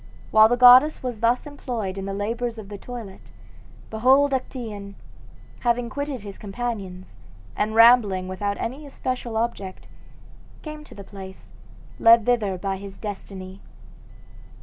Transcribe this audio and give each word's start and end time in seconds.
While 0.31 0.49
the 0.49 0.57
goddess 0.57 1.03
was 1.03 1.19
thus 1.19 1.45
employed 1.45 1.95
in 1.95 2.05
the 2.05 2.13
labors 2.15 2.57
of 2.57 2.69
the 2.69 2.77
toilet, 2.79 3.29
behold 3.91 4.33
Actaeon, 4.33 4.95
having 5.59 5.91
quitted 5.91 6.21
his 6.21 6.39
companions, 6.39 7.17
and 7.55 7.75
rambling 7.75 8.27
without 8.27 8.57
any 8.57 8.87
especial 8.87 9.37
object, 9.37 9.87
came 10.63 10.83
to 10.85 10.95
the 10.95 11.03
place, 11.03 11.49
led 11.99 12.25
thither 12.25 12.57
by 12.57 12.77
his 12.77 12.97
destiny. 12.97 13.61